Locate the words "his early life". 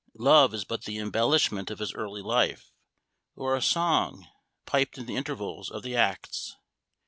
1.77-2.71